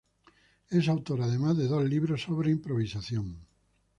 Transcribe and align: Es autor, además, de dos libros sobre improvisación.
Es 0.71 0.87
autor, 0.89 1.21
además, 1.21 1.55
de 1.57 1.67
dos 1.67 1.87
libros 1.87 2.23
sobre 2.23 2.49
improvisación. 2.49 3.37